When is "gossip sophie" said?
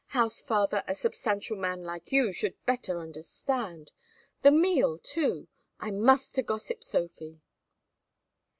6.41-7.39